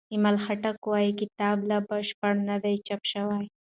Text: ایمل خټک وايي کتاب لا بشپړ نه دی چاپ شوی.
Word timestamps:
ایمل 0.13 0.35
خټک 0.45 0.77
وايي 0.91 1.11
کتاب 1.21 1.57
لا 1.69 1.77
بشپړ 1.87 2.33
نه 2.49 2.55
دی 2.63 2.75
چاپ 2.87 3.01
شوی. 3.11 3.45